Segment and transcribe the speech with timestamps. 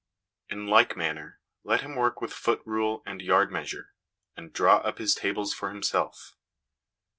[0.49, 3.93] In like manner, let him work with foot rule and yard measure,
[4.35, 6.35] and draw up his tables for himself.